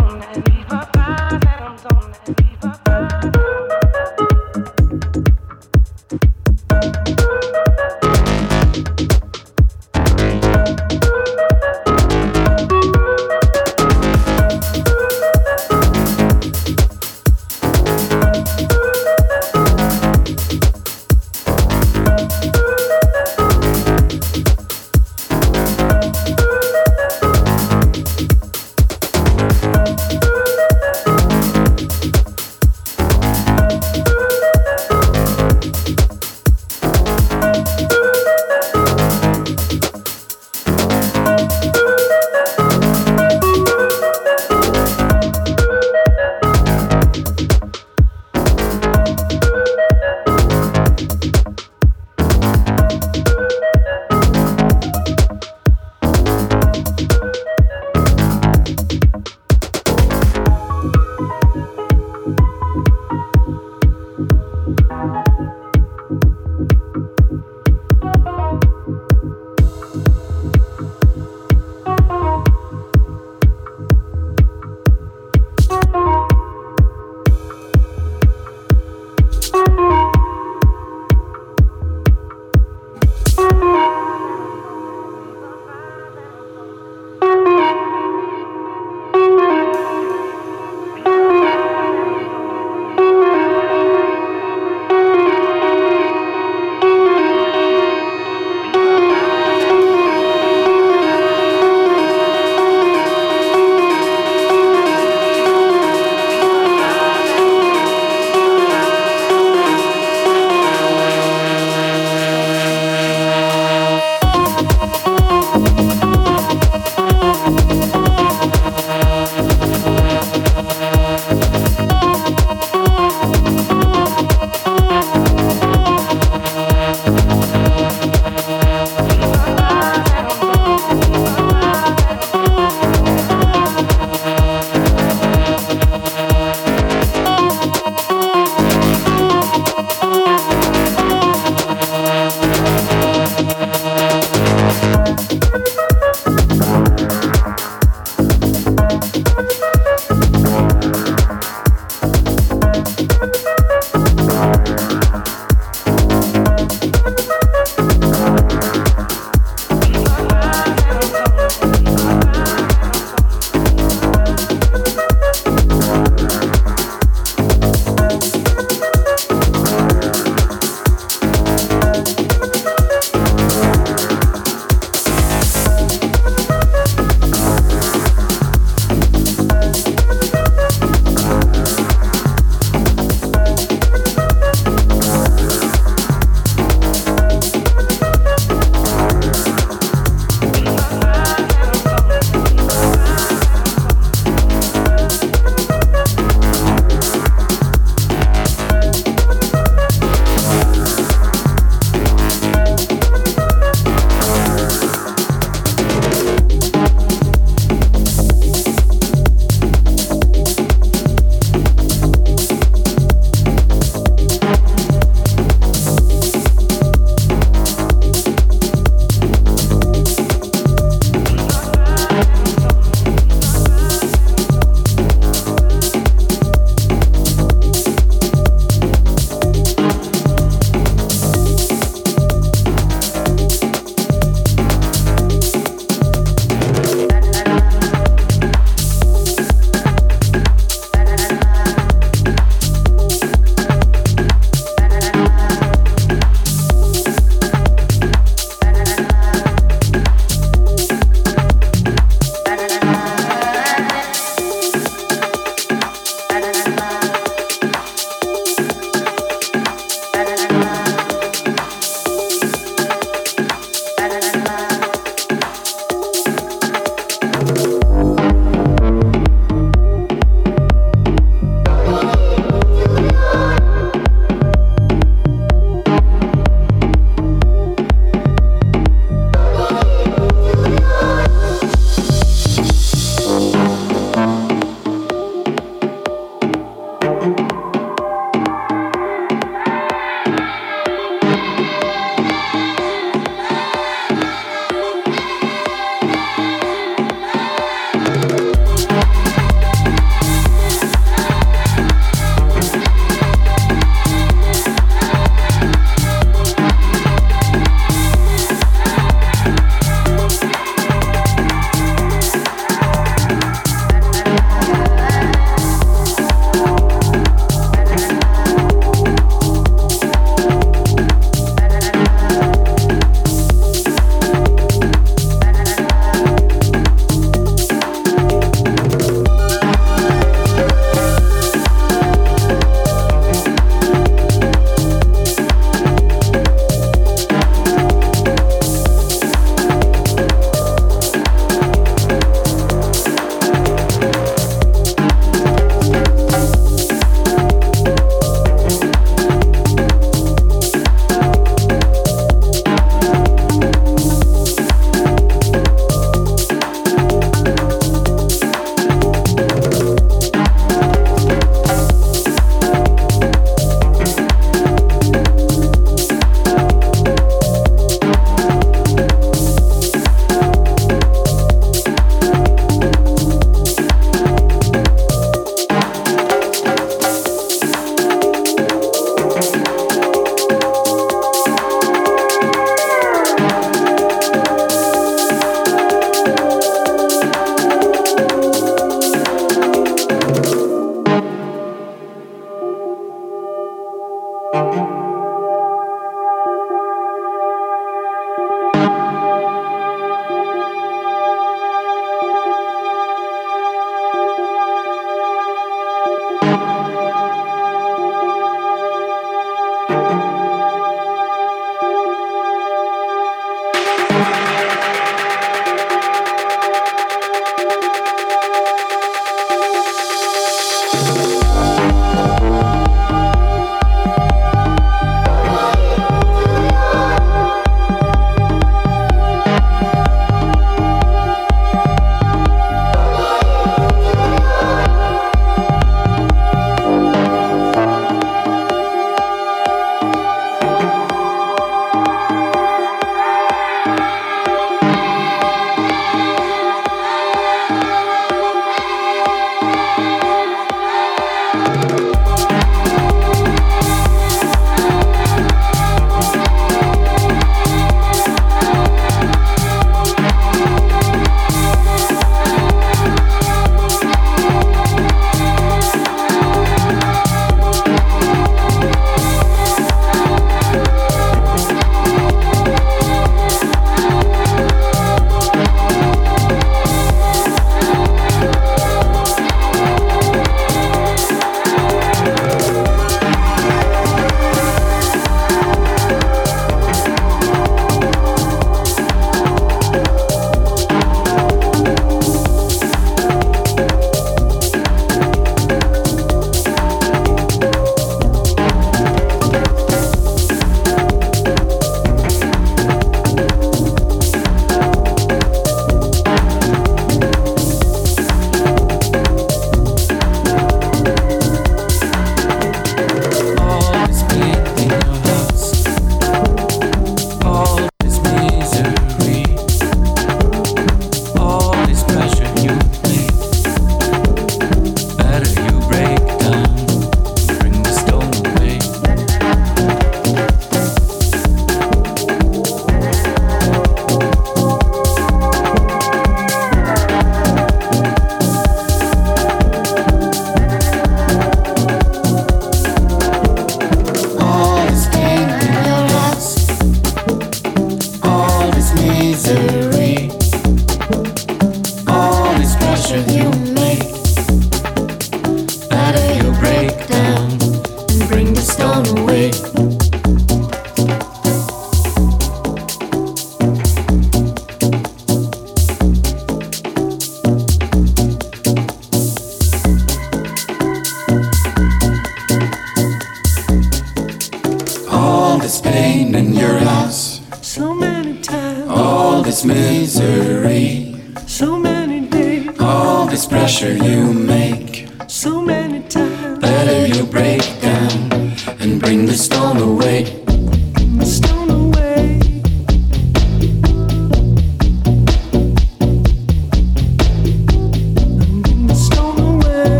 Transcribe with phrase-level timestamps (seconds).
[0.00, 0.53] on it.